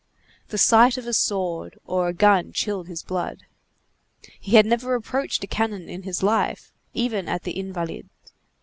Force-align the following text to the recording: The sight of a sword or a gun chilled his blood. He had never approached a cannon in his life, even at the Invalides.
The 0.47 0.57
sight 0.57 0.97
of 0.97 1.05
a 1.05 1.13
sword 1.13 1.77
or 1.85 2.07
a 2.07 2.13
gun 2.13 2.53
chilled 2.53 2.87
his 2.87 3.03
blood. 3.03 3.43
He 4.39 4.55
had 4.55 4.65
never 4.65 4.95
approached 4.95 5.43
a 5.43 5.47
cannon 5.47 5.87
in 5.87 6.01
his 6.01 6.23
life, 6.23 6.71
even 6.95 7.29
at 7.29 7.43
the 7.43 7.51
Invalides. 7.51 8.09